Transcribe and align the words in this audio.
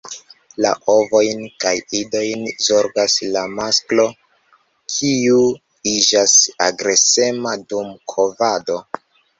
La 0.65 0.69
ovojn 0.93 1.43
kaj 1.63 1.73
idojn 1.99 2.47
zorgas 2.69 3.19
la 3.37 3.45
masklo, 3.59 4.09
kiu 4.97 5.39
iĝas 5.97 6.37
agresema 6.71 7.59
dum 7.71 7.97
kovado. 8.17 8.85